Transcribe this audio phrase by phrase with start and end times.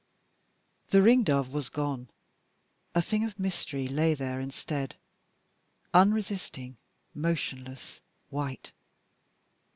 [0.87, 2.09] The ring dove was gone,
[2.95, 4.95] a thing of mystery lay there instead
[5.93, 6.77] unresisting,
[7.13, 8.01] motionless,
[8.31, 8.71] white.